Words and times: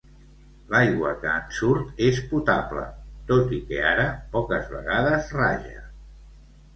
L'aigua 0.69 1.09
que 1.23 1.33
en 1.41 1.43
surt 1.57 1.99
és 2.05 2.21
potable, 2.31 2.85
tot 3.33 3.53
i 3.57 3.59
que 3.67 3.83
ara 3.91 4.07
poques 4.37 4.73
vegades 4.73 5.29
raja. 5.39 5.85